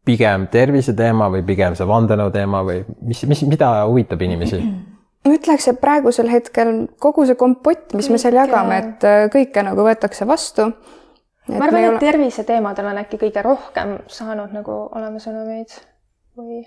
pigem 0.07 0.49
terviseteema 0.51 1.31
või 1.31 1.47
pigem 1.47 1.79
see 1.79 1.87
vandenõu 1.87 2.31
teema 2.35 2.61
või 2.67 2.83
mis, 3.07 3.23
mis, 3.31 3.47
mida 3.47 3.71
huvitab 3.87 4.27
inimesi? 4.27 4.59
ma 5.23 5.35
ütleks, 5.39 5.71
et 5.71 5.79
praegusel 5.79 6.27
hetkel 6.35 6.75
kogu 6.99 7.23
see 7.27 7.39
kompott, 7.39 7.95
mis 7.95 8.11
me 8.11 8.19
seal 8.19 8.35
jagame, 8.43 8.83
et 8.83 9.07
äh, 9.07 9.25
kõike 9.31 9.63
nagu 9.63 9.87
võetakse 9.87 10.27
vastu 10.27 10.73
ma 11.47 11.63
arvan, 11.65 11.83
et 11.83 11.89
ole... 11.89 11.99
terviseteemadel 11.99 12.91
on 12.91 13.03
äkki 13.03 13.19
kõige 13.21 13.43
rohkem 13.45 13.97
saanud 14.11 14.53
nagu 14.55 14.81
olema 14.95 15.21
sõnumeid 15.23 15.77
või? 16.37 16.65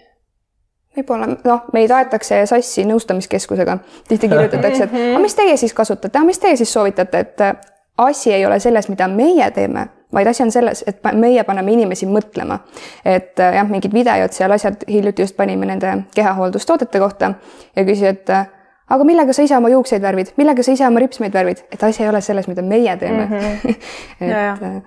võib-olla, 0.96 1.28
noh, 1.44 1.66
meid 1.72 1.92
aetakse 1.94 2.42
sassi 2.50 2.84
nõustamiskeskusega. 2.88 3.78
tihti 4.08 4.28
kirjutatakse, 4.32 4.84
et 4.88 4.96
aga 5.12 5.22
mis 5.22 5.36
teie 5.38 5.56
siis 5.60 5.74
kasutate, 5.76 6.16
aga 6.18 6.26
mis 6.26 6.42
teie 6.42 6.58
siis 6.58 6.72
soovitate, 6.72 7.24
et 7.26 7.46
äh, 7.46 7.56
asi 8.00 8.32
ei 8.32 8.46
ole 8.46 8.60
selles, 8.60 8.88
mida 8.88 9.08
meie 9.08 9.50
teeme, 9.54 9.86
vaid 10.14 10.26
asi 10.26 10.42
on 10.42 10.52
selles, 10.52 10.84
et 10.86 11.02
meie 11.12 11.44
paneme 11.44 11.72
inimesi 11.72 12.06
mõtlema. 12.10 12.58
et 13.04 13.40
äh, 13.40 13.54
jah, 13.60 13.68
mingid 13.68 13.94
videod 13.94 14.34
seal, 14.34 14.50
asjad, 14.56 14.84
hiljuti 14.88 15.22
just 15.22 15.36
panime 15.36 15.66
nende 15.66 16.02
kehahooldustoodete 16.14 16.98
kohta 16.98 17.34
ja 17.76 17.84
küsis, 17.84 18.08
et 18.16 18.30
äh, 18.30 18.48
aga 18.90 19.06
millega 19.06 19.34
sa 19.36 19.44
ise 19.46 19.56
oma 19.56 19.70
juukseid 19.72 20.02
värvid, 20.02 20.32
millega 20.40 20.64
sa 20.66 20.74
ise 20.74 20.86
oma 20.86 21.02
ripsmeid 21.02 21.34
värvid, 21.34 21.62
et 21.72 21.82
asi 21.86 22.02
ei 22.02 22.10
ole 22.10 22.20
selles, 22.24 22.48
mida 22.50 22.62
meie 22.62 22.96
teeme 22.96 23.26
mm. 23.26 23.32
-hmm. 23.32 23.68
et 24.20 24.28
ja, 24.28 24.40
ja. 24.40 24.52
Äh, 24.52 24.82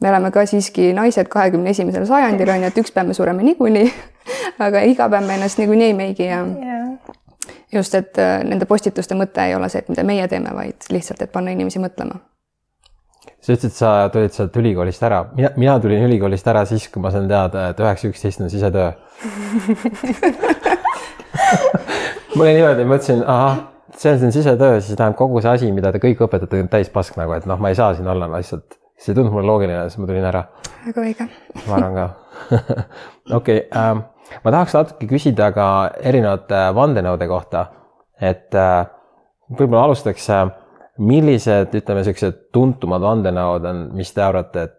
me 0.00 0.10
oleme 0.10 0.30
ka 0.30 0.46
siiski 0.46 0.92
naised 0.92 1.28
kahekümne 1.32 1.70
esimesel 1.70 2.06
sajandil 2.06 2.48
on 2.52 2.60
ju, 2.60 2.66
et 2.72 2.78
üks 2.78 2.92
päev 2.92 3.06
me 3.06 3.14
sureme 3.14 3.42
niikuinii 3.42 3.92
aga 4.66 4.80
iga 4.80 5.08
päev 5.08 5.26
me 5.26 5.34
ennast 5.34 5.58
niikuinii 5.58 5.86
ei 5.86 5.94
meigi 5.94 6.22
ja 6.26 6.44
yeah. 6.44 6.88
just, 7.72 7.94
et 7.94 8.18
äh, 8.18 8.44
nende 8.44 8.64
postituste 8.64 9.14
mõte 9.14 9.48
ei 9.48 9.54
ole 9.54 9.68
see, 9.68 9.78
et 9.78 9.88
mida 9.88 10.04
meie 10.04 10.28
teeme, 10.28 10.50
vaid 10.54 10.76
lihtsalt, 10.90 11.22
et 11.22 11.32
panna 11.32 11.50
inimesi 11.50 11.78
mõtlema 11.78 12.20
sa 13.40 13.52
ütlesid, 13.52 13.74
sa 13.74 14.08
tulid 14.12 14.32
sealt 14.34 14.56
ülikoolist 14.56 15.02
ära, 15.06 15.24
mina, 15.36 15.50
mina 15.56 15.80
tulin 15.80 16.04
ülikoolist 16.04 16.46
ära 16.48 16.64
siis, 16.68 16.88
kui 16.92 17.02
ma 17.02 17.10
sain 17.14 17.28
teada, 17.30 17.68
et 17.70 17.80
üheksa 17.80 18.08
üksteist 18.10 18.40
on 18.40 18.50
sisetöö 18.50 18.90
mul 22.36 22.46
oli 22.46 22.56
niimoodi, 22.58 22.84
mõtlesin, 22.88 23.22
ahah, 23.26 23.60
see 23.96 24.12
on 24.12 24.18
siin 24.20 24.34
sisetöö, 24.34 24.80
siis 24.80 24.96
tähendab 24.98 25.18
kogu 25.18 25.40
see 25.40 25.52
asi, 25.52 25.70
mida 25.72 25.92
te 25.92 26.00
kõik 26.02 26.20
õpetate, 26.26 26.60
on 26.64 26.68
täis 26.72 26.90
pask 26.92 27.16
nagu, 27.20 27.32
et 27.36 27.46
noh, 27.48 27.60
ma 27.60 27.72
ei 27.72 27.78
saa 27.78 27.94
siin 27.96 28.08
olla, 28.12 28.28
ma 28.28 28.40
lihtsalt, 28.42 28.76
see 28.98 29.12
ei 29.12 29.16
tundunud 29.16 29.38
mulle 29.38 29.48
loogiline, 29.50 29.86
siis 29.88 30.02
ma 30.02 30.10
tulin 30.10 30.28
ära. 30.28 30.42
väga 30.86 31.06
õige. 31.06 31.28
ma 31.66 31.78
arvan 31.78 31.96
ka. 31.96 32.06
okei, 33.38 33.62
ähm, 33.76 34.04
ma 34.44 34.54
tahaks 34.54 34.76
natuke 34.76 35.08
küsida 35.10 35.50
ka 35.56 35.68
erinevate 36.12 36.66
vandenõude 36.76 37.28
kohta, 37.30 37.66
et 38.20 38.56
äh, 38.56 38.82
võib-olla 39.52 39.86
alustaks, 39.88 40.28
äh, 40.34 40.44
millised, 40.98 41.72
ütleme, 41.76 42.02
niisugused 42.02 42.44
tuntumad 42.56 43.04
vandenõud 43.04 43.64
on, 43.68 43.86
mis 43.96 44.12
te 44.16 44.24
arvate, 44.24 44.68
et 44.68 44.76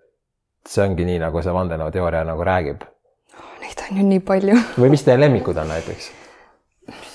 see 0.67 0.85
ongi 0.85 1.05
nii, 1.07 1.17
nagu 1.23 1.41
see 1.41 1.53
vandenõuteooria 1.55 2.23
nagu 2.27 2.45
räägib? 2.45 2.85
Neid 3.61 3.83
on 3.89 3.99
ju 4.01 4.07
nii 4.13 4.23
palju. 4.25 4.61
või 4.77 4.93
mis 4.93 5.05
teie 5.05 5.17
lemmikud 5.19 5.57
on 5.57 5.69
näiteks? 5.73 6.09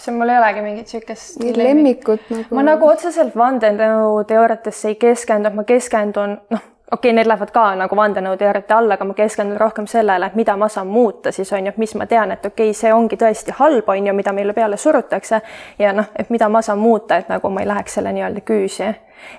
See 0.03 0.15
mul 0.17 0.33
ei 0.33 0.39
olegi 0.39 0.65
mingit 0.65 0.93
siukest 0.93 1.41
lemmikut 1.57 2.29
nagu. 2.31 2.55
ma 2.55 2.67
nagu 2.67 2.89
otseselt 2.91 3.37
vandenõuteooriatesse 3.39 4.93
ei 4.93 5.01
keskendu, 5.01 5.53
ma 5.55 5.65
keskendun, 5.69 6.37
noh, 6.51 6.65
okei 6.93 7.11
okay,, 7.11 7.17
need 7.17 7.31
lähevad 7.31 7.53
ka 7.55 7.67
nagu 7.79 7.97
vandenõuteooriate 7.97 8.75
alla, 8.77 8.99
aga 8.99 9.07
ma 9.09 9.15
keskendun 9.17 9.61
rohkem 9.61 9.87
sellele, 9.91 10.27
et 10.29 10.35
mida 10.39 10.57
ma 10.61 10.69
saan 10.73 10.91
muuta 10.91 11.33
siis 11.33 11.53
on 11.53 11.67
ju, 11.67 11.73
mis 11.81 11.95
ma 11.95 12.07
tean, 12.11 12.35
et 12.35 12.47
okei 12.47 12.73
okay,, 12.73 12.81
see 12.81 12.93
ongi 12.93 13.17
tõesti 13.21 13.55
halb, 13.61 13.89
on 13.89 14.11
ju, 14.11 14.17
mida 14.17 14.35
meile 14.37 14.57
peale 14.57 14.77
surutakse 14.77 15.41
ja 15.79 15.95
noh, 15.97 16.11
et 16.17 16.31
mida 16.31 16.49
ma 16.53 16.63
saan 16.63 16.83
muuta, 16.83 17.23
et 17.23 17.33
nagu 17.33 17.51
ma 17.51 17.65
ei 17.65 17.71
läheks 17.71 17.99
selle 17.99 18.13
nii-öelda 18.13 18.45
küüsi 18.49 18.91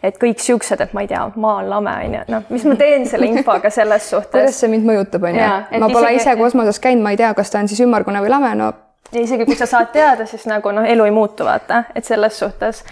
et 0.04 0.16
kõik 0.20 0.40
siuksed, 0.40 0.80
et 0.80 0.94
ma 0.96 1.04
ei 1.04 1.10
tea, 1.12 1.26
maa 1.36 1.58
on 1.60 1.70
lame 1.70 1.94
on 2.06 2.14
ju, 2.16 2.24
noh, 2.32 2.46
mis 2.54 2.64
ma 2.70 2.76
teen 2.80 3.06
selle 3.10 3.28
infoga 3.28 3.70
selles 3.74 4.10
suhtes. 4.10 4.32
kuidas 4.32 4.60
see 4.64 4.72
mind 4.72 4.88
mõjutab, 4.88 5.28
on 5.28 5.38
ju. 5.38 5.52
ma 5.84 5.90
pole 5.92 6.14
isegi... 6.14 6.24
ise 6.24 6.36
kosmoses 6.40 6.80
käinud, 6.84 7.04
ma 7.04 7.12
ei 7.14 7.20
tea, 7.20 7.34
kas 7.36 7.52
ta 7.52 7.60
on 7.60 7.68
siis 7.72 7.84
ümmargune 7.84 8.24
või 8.24 8.32
lame, 8.32 8.54
no. 8.60 8.72
Ja 9.14 9.22
isegi 9.22 9.46
kui 9.46 9.56
sa 9.56 9.66
saad 9.70 9.92
teada, 9.94 10.26
siis 10.30 10.46
nagu 10.50 10.72
noh, 10.76 10.86
elu 10.88 11.10
ei 11.10 11.12
muutu, 11.16 11.46
vaata, 11.46 11.84
et 11.96 12.06
selles 12.06 12.40
suhtes 12.40 12.84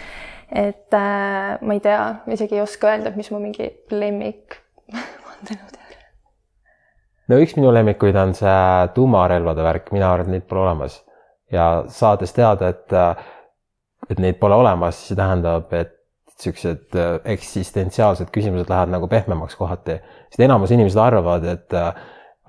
et 0.52 0.94
äh, 0.94 1.58
ma 1.62 1.76
ei 1.76 1.80
tea, 1.80 2.02
isegi 2.36 2.58
ei 2.58 2.64
oska 2.64 2.92
öelda, 2.92 3.14
mis 3.16 3.32
mu 3.32 3.40
mingi 3.40 3.70
lemmik 3.94 4.58
vandenõuteooria. 5.28 6.10
no 7.32 7.40
üks 7.40 7.56
minu 7.56 7.72
lemmikuid 7.74 8.20
on 8.20 8.36
see 8.36 8.58
tuumarelvade 8.96 9.64
värk, 9.64 9.94
mina 9.96 10.12
arvan, 10.12 10.28
et 10.28 10.40
neid 10.40 10.50
pole 10.50 10.66
olemas 10.66 11.00
ja 11.52 11.70
saades 11.92 12.36
teada, 12.36 12.74
et, 12.76 12.98
et 14.12 14.20
neid 14.20 14.40
pole 14.44 14.60
olemas, 14.60 15.00
see 15.08 15.20
tähendab, 15.20 15.72
et 15.78 15.98
niisugused 16.42 16.98
äh, 16.98 17.20
eksistentsiaalsed 17.36 18.32
küsimused 18.34 18.72
lähevad 18.72 18.92
nagu 18.92 19.08
pehmemaks 19.08 19.56
kohati, 19.60 20.00
sest 20.32 20.42
enamus 20.42 20.74
inimesed 20.74 21.00
arvavad, 21.00 21.46
et 21.48 21.76
äh, 21.78 21.94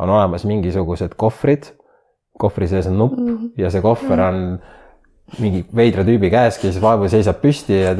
on 0.00 0.10
olemas 0.10 0.46
mingisugused 0.48 1.14
kohvrid, 1.20 1.70
kohvri 2.38 2.68
sees 2.68 2.86
on 2.86 2.98
nupp 2.98 3.18
mm 3.18 3.28
-hmm. 3.28 3.50
ja 3.56 3.70
see 3.70 3.82
kohver 3.82 4.20
on 4.20 4.34
mm 4.34 4.54
-hmm 4.56 4.80
mingi 5.40 5.62
veidra 5.74 6.04
tüübi 6.04 6.30
käes, 6.32 6.58
kes 6.60 6.78
vaevu 6.82 7.08
seisab 7.08 7.40
püsti 7.42 7.78
ja 7.78 7.94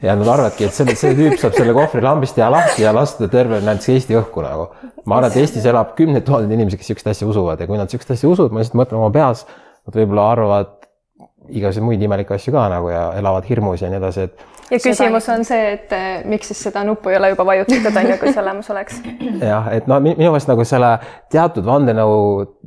ja 0.00 0.14
nad 0.16 0.28
arvavadki, 0.32 0.64
et 0.64 0.72
see, 0.72 0.94
see 0.96 1.16
tüüp 1.16 1.36
saab 1.40 1.56
selle 1.56 1.74
kohvri 1.76 2.00
lambist 2.04 2.36
teha 2.36 2.48
lahti 2.52 2.84
ja 2.86 2.92
lasta 2.96 3.28
terve 3.32 3.60
näiteks 3.64 3.90
Eesti 3.94 4.16
õhku 4.16 4.44
nagu. 4.44 4.70
ma 5.04 5.18
arvan, 5.18 5.30
et 5.30 5.36
Eestis 5.42 5.66
elab 5.68 5.92
kümneid 5.98 6.24
tuhandeid 6.24 6.54
inimesi, 6.56 6.78
kes 6.80 6.88
sihukest 6.88 7.10
asja 7.12 7.28
usuvad 7.28 7.60
ja 7.60 7.68
kui 7.68 7.76
nad 7.80 7.92
sihukest 7.92 8.14
asja 8.16 8.28
usuvad, 8.28 8.52
ma 8.52 8.62
lihtsalt 8.62 8.78
mõtlen 8.80 9.00
oma 9.00 9.10
peas, 9.12 9.44
nad 9.88 9.96
võib-olla 9.96 10.26
arvavad 10.32 10.72
igasuguseid 11.48 11.84
muid 11.84 12.04
imelikke 12.04 12.36
asju 12.36 12.54
ka 12.54 12.66
nagu 12.72 12.88
ja 12.92 13.10
elavad 13.20 13.48
hirmus 13.48 13.84
ja 13.84 13.92
nii 13.92 14.00
edasi, 14.00 14.28
et. 14.28 14.48
Ja 14.70 14.78
küsimus 14.78 15.24
seda... 15.24 15.36
on 15.38 15.44
see, 15.44 15.72
et 15.74 15.92
eh, 15.92 16.08
miks 16.28 16.50
siis 16.50 16.62
seda 16.68 16.82
nuppu 16.86 17.12
ei 17.12 17.18
ole 17.18 17.32
juba 17.32 17.46
vajutatud, 17.46 17.96
on 17.96 18.10
ju, 18.10 18.18
kui 18.20 18.32
see 18.32 18.42
olemas 18.42 18.70
oleks. 18.70 19.00
jah, 19.52 19.70
et 19.74 19.88
no 19.90 20.00
minu 20.02 20.18
meelest 20.30 20.50
nagu 20.50 20.66
selle 20.68 20.92
teatud 21.32 21.66
vandenõu, 21.66 22.20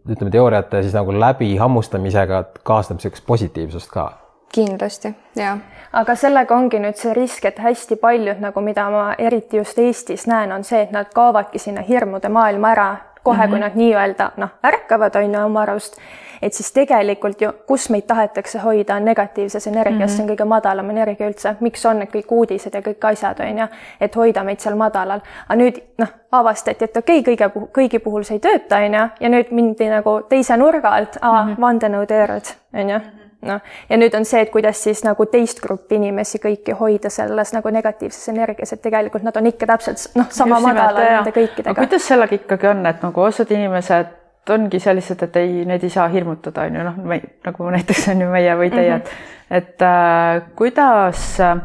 ütleme 0.03 0.33
teooriate 0.33 0.83
siis 0.83 0.95
nagu 0.97 1.15
läbi 1.15 1.53
hammustamisega 1.59 2.43
kaasneb 2.67 2.99
niisugust 2.99 3.25
positiivsust 3.27 3.91
ka. 3.91 4.09
kindlasti, 4.53 5.13
jaa. 5.35 5.55
aga 5.93 6.15
sellega 6.15 6.55
ongi 6.55 6.81
nüüd 6.81 6.99
see 6.99 7.13
risk, 7.17 7.45
et 7.49 7.59
hästi 7.59 7.97
paljud 8.01 8.43
nagu, 8.43 8.61
mida 8.61 8.89
ma 8.93 9.07
eriti 9.17 9.57
just 9.57 9.79
Eestis 9.79 10.27
näen, 10.27 10.51
on 10.51 10.63
see, 10.63 10.83
et 10.83 10.91
nad 10.91 11.09
kaovadki 11.13 11.59
sinna 11.59 11.81
hirmude 11.81 12.29
maailma 12.29 12.75
ära 12.75 12.91
kohe 13.23 13.37
mm, 13.37 13.43
-hmm. 13.43 13.49
kui 13.49 13.59
mhm. 13.59 13.63
nad 13.63 13.75
nii-öelda 13.75 14.31
noh, 14.37 14.49
ärkavad, 14.63 15.15
on 15.15 15.33
ju, 15.33 15.45
oma 15.45 15.61
arust 15.61 15.97
et 16.43 16.53
siis 16.53 16.71
tegelikult 16.75 17.41
ju, 17.41 17.51
kus 17.67 17.87
meid 17.93 18.05
tahetakse 18.07 18.59
hoida, 18.59 18.95
on 18.95 19.05
negatiivses 19.05 19.67
energias 19.67 19.99
mm, 19.99 20.05
-hmm. 20.05 20.15
see 20.15 20.23
on 20.23 20.29
kõige 20.29 20.45
madalam 20.45 20.89
energia 20.89 21.27
üldse, 21.27 21.55
miks 21.59 21.85
on 21.85 21.99
need 21.99 22.11
kõik 22.11 22.31
uudised 22.31 22.73
ja 22.73 22.81
kõik 22.81 23.07
asjad, 23.11 23.39
on 23.39 23.63
ju, 23.63 23.67
et 24.01 24.15
hoida 24.15 24.43
meid 24.43 24.59
seal 24.59 24.75
madalal. 24.75 25.21
aga 25.49 25.59
nüüd 25.59 25.81
noh, 25.97 26.13
avastati, 26.31 26.85
et 26.85 26.97
okei 26.97 27.19
okay,, 27.19 27.35
kõige, 27.35 27.67
kõigi 27.79 27.99
puhul 27.99 28.23
see 28.23 28.35
ei 28.35 28.39
tööta, 28.39 28.77
on 28.77 28.93
ju, 28.99 29.07
ja 29.19 29.29
nüüd 29.29 29.51
mindi 29.51 29.89
nagu 29.89 30.21
teise 30.29 30.57
nurga 30.57 30.89
alt, 30.89 31.17
mm 31.21 31.29
-hmm. 31.29 31.61
vandenõuteooriad, 31.61 32.55
on 32.73 32.89
ju 32.89 32.99
noh, 33.47 33.61
ja 33.89 33.99
nüüd 33.99 34.15
on 34.17 34.25
see, 34.27 34.41
et 34.45 34.51
kuidas 34.53 34.81
siis 34.83 35.03
nagu 35.05 35.25
teist 35.31 35.61
gruppi 35.63 35.99
inimesi 35.99 36.41
kõiki 36.43 36.75
hoida 36.79 37.11
selles 37.13 37.53
nagu 37.55 37.73
negatiivses 37.73 38.31
energias, 38.33 38.73
et 38.73 38.81
tegelikult 38.83 39.25
nad 39.27 39.37
on 39.39 39.51
ikka 39.51 39.69
täpselt 39.73 40.17
noh, 40.19 40.29
sama 40.33 40.59
madalal 40.63 40.99
nende 41.19 41.35
kõikidega. 41.35 41.77
kuidas 41.77 42.07
sellega 42.07 42.39
ikkagi 42.39 42.71
on, 42.71 42.85
et 42.89 43.05
nagu 43.05 43.25
osad 43.27 43.51
inimesed 43.51 44.19
ongi 44.53 44.79
sellised, 44.83 45.21
et 45.23 45.37
ei, 45.39 45.61
neid 45.67 45.83
ei 45.83 45.91
saa 45.91 46.09
hirmutada, 46.11 46.65
on 46.67 46.79
ju, 46.79 46.87
noh, 46.89 47.21
nagu 47.47 47.69
näiteks 47.77 48.09
on 48.11 48.25
ju 48.25 48.33
meie 48.33 48.57
või 48.59 48.73
teie 48.73 48.97
mm, 48.97 49.05
-hmm. 49.05 49.55
et, 49.57 49.63
et 49.63 49.87
äh, 49.87 50.41
kuidas 50.55 51.39
äh, 51.39 51.61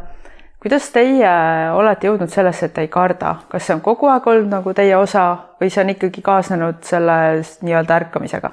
kuidas 0.62 0.90
teie 0.94 1.30
olete 1.74 2.08
jõudnud 2.08 2.30
sellesse, 2.32 2.68
et 2.68 2.78
ei 2.82 2.88
karda, 2.90 3.34
kas 3.50 3.66
see 3.66 3.76
on 3.76 3.82
kogu 3.84 4.08
aeg 4.10 4.26
olnud 4.26 4.50
nagu 4.50 4.74
teie 4.74 4.96
osa 4.98 5.28
või 5.60 5.70
see 5.70 5.84
on 5.84 5.94
ikkagi 5.94 6.22
kaasnenud 6.24 6.82
selle 6.86 7.18
nii-öelda 7.62 8.00
ärkamisega? 8.02 8.50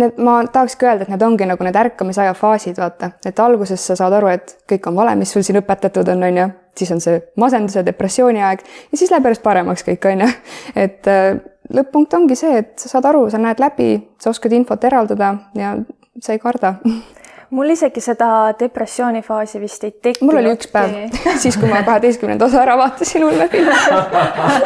Need, 0.00 0.16
ma 0.24 0.38
tahakski 0.48 0.86
öelda, 0.88 1.04
et 1.04 1.10
need 1.12 1.22
ongi 1.26 1.44
nagu 1.44 1.64
need 1.66 1.76
ärkamisaja 1.76 2.32
faasid, 2.32 2.78
vaata, 2.80 3.10
et 3.28 3.40
alguses 3.44 3.82
sa 3.90 3.96
saad 3.98 4.14
aru, 4.16 4.30
et 4.32 4.54
kõik 4.70 4.86
on 4.88 4.96
vale, 4.96 5.12
mis 5.20 5.28
sul 5.34 5.44
siin 5.44 5.58
õpetatud 5.60 6.08
on, 6.14 6.24
on 6.30 6.38
ju, 6.40 6.46
siis 6.80 6.92
on 6.94 7.02
see 7.04 7.18
masenduse, 7.36 7.82
depressiooni 7.84 8.40
aeg. 8.40 8.64
Ja 8.88 9.00
siis 9.00 9.12
läheb 9.12 9.28
järjest 9.28 9.44
paremaks 9.44 9.84
kõik, 9.84 10.08
on 10.08 10.24
ju. 10.24 10.30
et 10.86 11.10
äh, 11.12 11.34
lõpp-punkt 11.76 12.16
ongi 12.16 12.38
see, 12.40 12.62
et 12.62 12.72
sa 12.80 12.88
saad 12.94 13.10
aru, 13.12 13.26
sa 13.30 13.40
näed 13.42 13.60
läbi, 13.60 13.90
sa 14.22 14.32
oskad 14.32 14.56
infot 14.56 14.88
eraldada 14.88 15.34
ja 15.58 15.74
sa 16.22 16.32
ei 16.32 16.40
karda 16.40 16.78
mul 17.52 17.68
isegi 17.70 18.00
seda 18.00 18.28
depressioonifaasi 18.60 19.60
vist 19.60 19.84
ei 19.84 19.92
tekkinud. 19.92 20.30
mul 20.30 20.40
oli 20.40 20.52
üks 20.56 20.70
päev, 20.72 21.12
siis 21.42 21.58
kui 21.60 21.68
ma 21.68 21.82
kaheteistkümnenda 21.86 22.48
osa 22.48 22.62
ära 22.64 22.76
vaatasin 22.80 23.24
ulmefilmi 23.24 23.74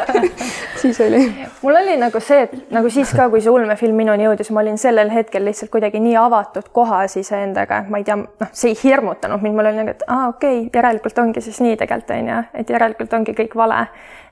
siis 0.83 1.01
oli. 1.01 1.23
mul 1.63 1.81
oli 1.83 1.97
nagu 2.01 2.21
see, 2.23 2.45
et 2.47 2.71
nagu 2.75 2.91
siis 2.93 3.11
ka, 3.17 3.29
kui 3.33 3.43
see 3.43 3.51
ulmefilm 3.51 3.99
minuni 3.99 4.29
jõudis, 4.29 4.53
ma 4.55 4.63
olin 4.63 4.79
sellel 4.79 5.11
hetkel 5.15 5.45
lihtsalt 5.49 5.73
kuidagi 5.73 6.01
nii 6.03 6.15
avatud 6.21 6.71
kohas 6.77 7.19
iseendaga, 7.19 7.83
ma 7.91 8.03
ei 8.03 8.07
tea, 8.07 8.19
noh, 8.23 8.53
see 8.53 8.75
ei 8.75 8.79
hirmutanud 8.85 9.43
mind, 9.43 9.59
mul 9.59 9.73
oli 9.73 9.83
nagu, 9.83 9.97
et 9.97 10.07
aa, 10.07 10.29
okei 10.35 10.61
okay,, 10.61 10.71
järelikult 10.79 11.19
ongi 11.25 11.43
siis 11.45 11.59
nii 11.65 11.79
tegelikult 11.83 12.15
on 12.15 12.31
ju, 12.31 12.39
et 12.63 12.71
järelikult 12.77 13.19
ongi 13.19 13.35
kõik 13.37 13.59
vale. 13.59 13.87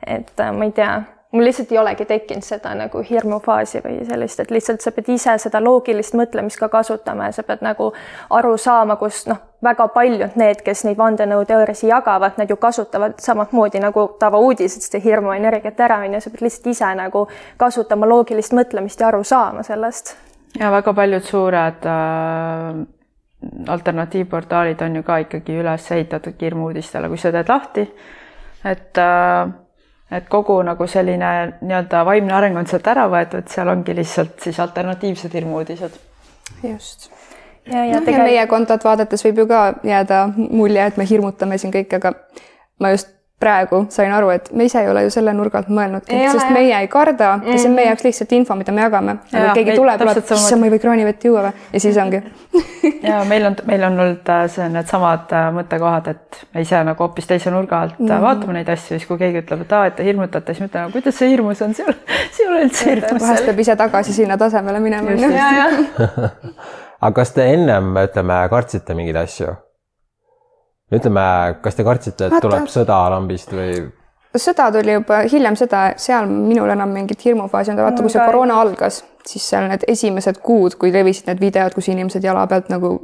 et 0.07 0.41
äh, 0.41 0.53
ma 0.53 0.69
ei 0.69 0.73
tea 0.77 0.95
mul 1.35 1.45
lihtsalt 1.45 1.73
ei 1.73 1.79
olegi 1.79 2.05
tekkinud 2.05 2.47
seda 2.47 2.75
nagu 2.79 3.00
hirmufaasi 3.03 3.81
või 3.83 4.05
sellist, 4.07 4.41
et 4.41 4.53
lihtsalt 4.55 4.85
sa 4.85 4.93
pead 4.95 5.09
ise 5.17 5.35
seda 5.43 5.61
loogilist 5.62 6.14
mõtlemist 6.14 6.61
ka 6.61 6.69
kasutama 6.71 7.26
ja 7.29 7.35
sa 7.35 7.43
pead 7.43 7.64
nagu 7.67 7.91
aru 8.38 8.55
saama, 8.61 8.97
kus 9.00 9.25
noh, 9.26 9.41
väga 9.64 9.88
paljud 9.95 10.37
need, 10.38 10.62
kes 10.62 10.85
neid 10.87 10.99
vandenõuteooriasid 11.00 11.91
jagavad, 11.91 12.38
nad 12.38 12.50
ju 12.50 12.57
kasutavad 12.61 13.19
samamoodi 13.23 13.83
nagu 13.83 14.07
tavauudised 14.21 14.87
seda 14.87 15.03
hirmuenergiat 15.03 15.81
ära, 15.88 15.99
on 16.07 16.14
ju, 16.14 16.23
sa 16.23 16.35
pead 16.35 16.47
lihtsalt 16.47 16.71
ise 16.71 16.93
nagu 17.00 17.25
kasutama 17.61 18.09
loogilist 18.11 18.55
mõtlemist 18.55 19.03
ja 19.03 19.11
aru 19.11 19.25
saama 19.25 19.67
sellest. 19.67 20.14
ja 20.61 20.71
väga 20.71 20.95
paljud 20.95 21.26
suured 21.26 21.91
äh, 21.91 22.85
alternatiivportaalid 23.75 24.87
on 24.87 24.97
ju 24.97 25.03
ka 25.03 25.19
ikkagi 25.26 25.59
üles 25.64 25.91
ehitatud 25.91 26.38
hirmuudistele, 26.41 27.11
kui 27.11 27.19
sa 27.19 27.35
teed 27.35 27.50
lahti, 27.50 27.88
et 28.64 29.03
äh, 29.03 29.50
et 30.16 30.28
kogu 30.30 30.56
nagu 30.66 30.87
selline 30.90 31.30
nii-öelda 31.61 32.04
vaimne 32.06 32.35
areng 32.37 32.59
on 32.61 32.68
sealt 32.71 32.87
ära 32.90 33.06
võetud, 33.12 33.49
seal 33.50 33.71
ongi 33.73 33.97
lihtsalt 33.97 34.38
siis 34.44 34.61
alternatiivsed 34.61 35.35
hirmuudised. 35.35 35.99
just. 36.62 37.11
ja, 37.66 37.85
ja, 37.85 37.99
no, 37.99 38.04
tegelikult... 38.04 38.14
ja 38.16 38.25
meie 38.25 38.47
kontot 38.47 38.85
vaadates 38.85 39.25
võib 39.26 39.42
ju 39.42 39.49
ka 39.50 39.64
jääda 39.85 40.26
mulje, 40.37 40.87
et 40.87 41.00
me 41.00 41.09
hirmutame 41.09 41.59
siin 41.59 41.75
kõike, 41.75 42.02
aga 42.02 42.14
ma 42.80 42.94
just 42.94 43.13
praegu 43.41 43.81
sain 43.91 44.12
aru, 44.14 44.29
et 44.31 44.50
me 44.55 44.64
ise 44.69 44.79
ei 44.81 44.88
ole 44.88 45.03
ju 45.05 45.11
selle 45.12 45.33
nurga 45.35 45.59
alt 45.61 45.71
mõelnudki, 45.75 46.17
sest 46.31 46.47
ja. 46.47 46.53
meie 46.55 46.76
ei 46.79 46.88
karda 46.88 47.33
mm 47.37 47.43
-hmm. 47.43 47.53
ja 47.53 47.59
see 47.59 47.69
on 47.69 47.75
meie 47.75 47.87
jaoks 47.88 48.05
lihtsalt 48.07 48.33
info, 48.33 48.55
mida 48.55 48.73
me 48.73 48.81
jagame. 48.81 49.17
aga 49.33 49.55
keegi 49.55 49.71
meil, 49.71 49.79
tuleb, 49.81 50.00
tuleb, 50.00 50.21
issand, 50.23 50.61
ma 50.61 50.67
ei 50.69 50.73
või 50.75 50.81
kraanivett 50.85 51.25
juua 51.25 51.43
või 51.47 51.53
ja 51.73 51.81
siis 51.81 51.99
ongi 51.99 52.23
ja 53.11 53.25
meil 53.29 53.47
on, 53.47 53.57
meil 53.67 53.83
on 53.83 53.99
olnud 54.00 54.31
äh, 54.37 54.45
see 54.55 54.69
needsamad 54.69 55.35
äh, 55.35 55.49
mõttekohad, 55.59 56.09
et 56.14 56.47
me 56.55 56.61
ise 56.61 56.85
nagu 56.85 57.05
hoopis 57.05 57.26
teise 57.26 57.50
nurga 57.50 57.81
alt 57.81 57.99
mm 57.99 58.07
-hmm. 58.07 58.23
vaatame 58.23 58.53
neid 58.53 58.69
asju, 58.69 58.99
siis 58.99 59.07
kui 59.07 59.19
keegi 59.19 59.43
ütleb, 59.43 59.67
et 59.67 59.73
aa, 59.73 59.87
et 59.87 59.97
te 59.97 60.05
hirmutate, 60.05 60.55
siis 60.55 60.61
ma 60.61 60.71
ütlen, 60.71 60.93
kuidas 60.93 61.19
see 61.19 61.31
hirmus 61.31 61.62
on, 61.62 61.75
see 61.75 61.85
ei 62.41 62.49
ole 62.49 62.64
üldse 62.69 62.91
hirmus. 62.91 63.23
vahest 63.23 63.45
peab 63.50 63.59
ise 63.59 63.76
tagasi 63.76 64.12
sinna 64.12 64.38
tasemele 64.38 64.81
minema. 64.81 65.11
aga 67.05 67.14
kas 67.14 67.33
te 67.33 67.53
ennem, 67.55 67.95
ütleme, 68.07 68.49
kartsite 68.50 68.95
mingeid 68.95 69.17
asju? 69.17 69.63
Ütleme, 70.99 71.27
kas 71.65 71.79
te 71.79 71.87
kartsite, 71.87 72.31
et 72.31 72.45
tuleb 72.45 72.69
sõda 72.71 73.05
lambist 73.15 73.53
või? 73.55 73.85
sõda 74.35 74.71
tuli 74.75 74.97
juba 74.97 75.21
hiljem 75.31 75.57
seda, 75.59 75.85
seal 76.01 76.27
minul 76.27 76.73
enam 76.75 76.91
mingit 76.91 77.21
hirmufaasi 77.23 77.71
ei 77.71 77.77
olnud, 77.77 77.85
vaata 77.87 78.03
kui 78.03 78.11
see 78.11 78.25
koroona 78.27 78.57
algas, 78.61 79.03
siis 79.27 79.45
seal 79.47 79.69
need 79.71 79.87
esimesed 79.89 80.41
kuud, 80.43 80.75
kui 80.81 80.91
levisid 80.95 81.31
need 81.31 81.43
videod, 81.43 81.77
kus 81.77 81.89
inimesed 81.93 82.25
jala 82.27 82.47
pealt 82.51 82.73
nagu 82.73 82.97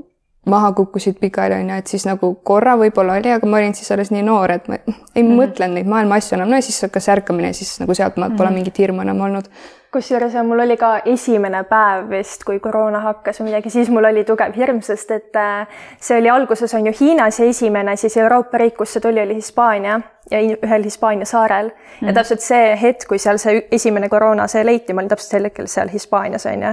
maha 0.46 0.72
kukkusid 0.72 1.18
pikali, 1.20 1.54
on 1.54 1.68
ju, 1.68 1.76
et 1.76 1.86
siis 1.86 2.06
nagu 2.08 2.30
korra 2.44 2.76
võib-olla 2.80 3.18
oli, 3.20 3.32
aga 3.32 3.48
ma 3.48 3.58
olin 3.58 3.74
siis 3.76 3.90
alles 3.92 4.08
nii 4.10 4.22
noor, 4.24 4.54
et 4.54 4.68
ma 4.68 4.78
ei 4.78 4.86
mm 4.86 5.02
-hmm. 5.28 5.36
mõtlenud 5.40 5.76
neid 5.76 5.90
maailma 5.90 6.16
asju 6.16 6.36
enam, 6.36 6.48
no 6.48 6.56
ja 6.56 6.62
siis 6.64 6.80
hakkas 6.82 7.08
ärkamine, 7.08 7.52
siis 7.52 7.80
nagu 7.80 7.94
sealtmaalt 7.94 8.32
mm 8.32 8.34
-hmm. 8.34 8.38
pole 8.38 8.48
mhm. 8.48 8.54
mingit 8.54 8.78
hirmu 8.78 9.02
enam 9.02 9.20
olnud. 9.20 9.44
kusjuures 9.92 10.34
mul 10.44 10.60
oli 10.60 10.76
ka 10.76 11.00
esimene 11.04 11.64
päev 11.64 12.10
vist, 12.10 12.44
kui 12.44 12.60
koroona 12.60 13.00
hakkas 13.00 13.40
või 13.40 13.44
midagi, 13.44 13.70
siis 13.70 13.90
mul 13.90 14.04
oli 14.04 14.24
tugev 14.24 14.56
hirm, 14.56 14.80
sest 14.80 15.10
et 15.10 15.36
äh, 15.36 15.66
see 16.00 16.18
oli 16.18 16.30
alguses 16.30 16.74
on 16.74 16.86
ju 16.86 16.92
Hiinas 17.00 17.40
ja 17.40 17.46
esimene 17.46 17.96
siis 17.96 18.16
Euroopa 18.16 18.58
riik, 18.58 18.76
kus 18.76 18.92
see 18.92 19.00
tuli, 19.00 19.20
oli 19.20 19.34
Hispaania 19.34 20.00
ja 20.30 20.38
ühel 20.40 20.84
Hispaania 20.84 21.24
saarel 21.24 21.66
mm. 21.66 21.72
-hmm. 21.72 22.06
ja 22.06 22.12
täpselt 22.12 22.40
see 22.40 22.78
hetk, 22.82 23.08
kui 23.08 23.18
seal 23.18 23.38
see 23.38 23.66
esimene 23.72 24.08
koroona, 24.08 24.46
see 24.46 24.66
leiti, 24.66 24.92
ma 24.92 25.00
olin 25.00 25.08
täpselt 25.08 25.30
sel 25.30 25.44
hetkel 25.44 25.66
seal 25.66 25.88
Hispaanias 25.88 26.46
on 26.46 26.62
ju 26.62 26.70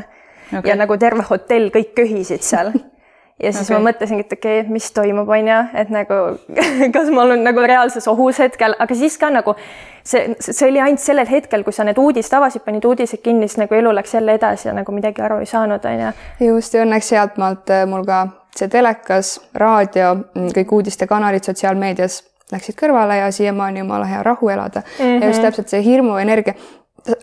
okay.. 0.57 0.71
ja 0.71 0.75
nagu 0.75 0.97
terve 0.97 1.23
hotell, 1.29 1.69
kõik 1.69 1.93
köhisid 1.95 2.41
seal 2.41 2.71
ja 3.43 3.51
siis 3.53 3.69
okay. 3.69 3.77
ma 3.77 3.91
mõtlesingi, 3.91 4.25
et 4.25 4.33
okei 4.33 4.61
okay,, 4.61 4.71
mis 4.73 4.87
toimub, 4.95 5.29
on 5.29 5.51
ju, 5.51 5.59
et 5.81 5.91
nagu 5.93 6.21
kas 6.95 7.11
ma 7.13 7.27
olen 7.27 7.43
nagu 7.45 7.67
reaalses 7.69 8.07
ohus 8.09 8.39
hetkel, 8.41 8.75
aga 8.79 8.97
siis 8.97 9.17
ka 9.21 9.29
nagu 9.33 9.53
see, 10.03 10.23
see 10.39 10.69
oli 10.69 10.81
ainult 10.81 11.03
sellel 11.03 11.29
hetkel, 11.29 11.65
kui 11.67 11.75
sa 11.75 11.85
need 11.87 11.99
uudised 12.01 12.33
avasid, 12.33 12.65
panid 12.65 12.85
uudised 12.87 13.21
kinni, 13.23 13.49
siis 13.49 13.61
nagu 13.61 13.77
elu 13.77 13.93
läks 13.99 14.15
jälle 14.17 14.37
edasi 14.39 14.69
ja 14.69 14.73
nagu 14.77 14.95
midagi 14.95 15.21
aru 15.21 15.41
ei 15.43 15.49
saanud, 15.49 15.85
on 15.85 16.03
ju. 16.05 16.13
just 16.53 16.73
ja 16.73 16.85
õnneks 16.85 17.13
sealtmaalt 17.13 17.75
äh, 17.75 17.85
mul 17.89 18.05
ka 18.07 18.23
see 18.57 18.71
telekas, 18.73 19.37
raadio, 19.53 20.15
mm, 20.15 20.49
kõik 20.57 20.73
uudistekanalid 20.79 21.45
sotsiaalmeedias 21.45 22.23
läksid 22.51 22.77
kõrvale 22.79 23.19
ja 23.19 23.31
siiamaani 23.31 23.83
jumala 23.83 24.07
hea 24.07 24.23
rahu 24.23 24.49
elada 24.49 24.81
mm. 24.81 25.05
-hmm. 25.05 25.21
ja 25.21 25.27
just 25.27 25.39
mhm. 25.39 25.47
täpselt 25.47 25.69
see 25.69 25.83
hirmuenergia, 25.83 26.53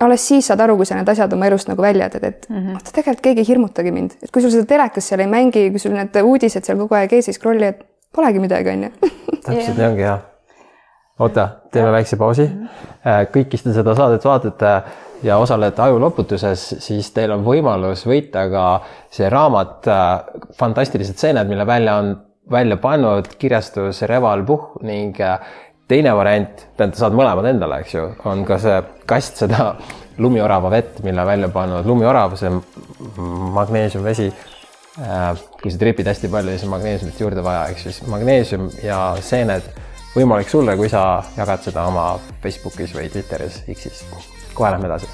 alles 0.00 0.26
siis 0.28 0.46
saad 0.50 0.60
aru, 0.64 0.76
kui 0.80 0.88
sa 0.88 0.98
need 0.98 1.08
asjad 1.08 1.32
oma 1.36 1.48
elust 1.48 1.70
nagu 1.70 1.82
välja 1.82 2.08
teed, 2.12 2.24
et 2.24 2.46
mm 2.48 2.56
-hmm. 2.56 2.76
oota, 2.78 2.92
tegelikult 2.92 3.24
keegi 3.28 3.40
ei 3.40 3.48
hirmutagi 3.48 3.92
mind, 3.92 4.18
et 4.22 4.30
kui 4.30 4.42
sul 4.42 4.50
seda 4.50 4.66
telekas 4.66 5.08
seal 5.08 5.20
ei 5.20 5.30
mängi, 5.30 5.70
kui 5.70 5.78
sul 5.78 5.92
need 5.92 6.20
uudised 6.22 6.64
seal 6.64 6.78
kogu 6.78 6.94
aeg 6.94 7.12
ees 7.12 7.28
ei 7.28 7.34
scroll'i, 7.34 7.72
et 7.72 7.84
polegi 8.14 8.38
midagi, 8.40 8.70
on 8.70 8.82
ju. 8.82 8.90
täpselt 9.46 9.78
nii 9.78 9.86
ongi 9.86 10.02
jah. 10.02 10.20
oota, 11.18 11.48
teeme 11.72 11.88
ja. 11.88 11.92
väikse 11.92 12.16
pausi. 12.16 12.50
Äh, 13.06 13.26
kõik, 13.34 13.48
kes 13.48 13.62
te 13.62 13.72
seda 13.72 13.94
saadet 13.94 14.24
vaatate 14.24 14.82
ja 15.22 15.38
osalete 15.38 15.82
ajuloputuses, 15.82 16.74
siis 16.78 17.10
teil 17.10 17.30
on 17.30 17.44
võimalus 17.44 18.06
võita 18.06 18.48
ka 18.50 18.68
see 19.10 19.28
raamat 19.28 19.88
äh, 19.88 20.22
Fantastilised 20.58 21.16
seened, 21.16 21.48
mille 21.48 21.66
välja 21.66 21.96
on 21.96 22.16
välja 22.50 22.76
pannud 22.76 23.28
kirjastus 23.38 24.02
Reval 24.02 24.44
Puhh 24.44 24.82
ning 24.82 25.20
äh, 25.20 25.38
teine 25.88 26.14
variant, 26.16 26.64
tähendab, 26.78 26.98
saad 26.98 27.16
mõlemad 27.16 27.48
endale, 27.50 27.82
eks 27.84 27.94
ju, 27.96 28.06
on 28.30 28.44
ka 28.48 28.58
see 28.62 28.80
kast 29.08 29.42
seda 29.44 29.74
lumiorava 30.22 30.70
vett, 30.72 31.00
mille 31.04 31.24
välja 31.26 31.50
pannud 31.52 31.86
lumiorav, 31.88 32.36
see 32.40 32.52
magneesiumvesi. 33.58 34.28
Äh, 34.94 35.32
kui 35.58 35.72
sa 35.74 35.80
tripid 35.80 36.06
hästi 36.06 36.30
palju, 36.30 36.54
siis 36.54 36.68
on 36.68 36.70
magneesiumit 36.76 37.18
juurde 37.18 37.42
vaja, 37.42 37.64
ehk 37.72 37.82
siis 37.82 37.98
magneesium 38.06 38.68
ja 38.84 39.00
seened 39.26 39.66
võimalik 40.14 40.52
sulle, 40.52 40.76
kui 40.78 40.92
sa 40.92 41.24
jagad 41.34 41.66
seda 41.66 41.88
oma 41.90 42.12
Facebookis 42.44 42.94
või 42.94 43.10
Twitteris, 43.10 43.64
X-is. 43.74 44.06
kohe 44.54 44.70
lähme 44.70 44.86
edasi 44.86 45.10